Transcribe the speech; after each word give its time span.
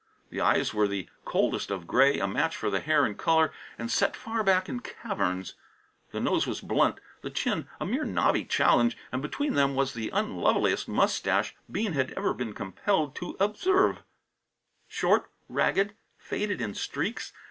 The 0.31 0.41
eyes 0.41 0.73
were 0.73 0.87
the 0.87 1.07
coldest 1.25 1.69
of 1.69 1.85
gray, 1.85 2.17
a 2.17 2.25
match 2.25 2.55
for 2.55 2.71
the 2.71 2.79
hair 2.79 3.05
in 3.05 3.13
colour, 3.13 3.51
and 3.77 3.91
set 3.91 4.15
far 4.15 4.43
back 4.43 4.67
in 4.67 4.79
caverns. 4.79 5.53
The 6.09 6.19
nose 6.19 6.47
was 6.47 6.59
blunt, 6.59 6.99
the 7.21 7.29
chin 7.29 7.67
a 7.79 7.85
mere 7.85 8.03
knobby 8.03 8.45
challenge, 8.45 8.97
and 9.11 9.21
between 9.21 9.53
them 9.53 9.75
was 9.75 9.93
the 9.93 10.09
unloveliest 10.09 10.87
moustache 10.87 11.55
Bean 11.71 11.93
had 11.93 12.13
ever 12.13 12.33
been 12.33 12.53
compelled 12.53 13.13
to 13.17 13.37
observe; 13.39 14.01
short, 14.87 15.29
ragged, 15.47 15.93
faded 16.17 16.61
in 16.61 16.73
streaks. 16.73 17.31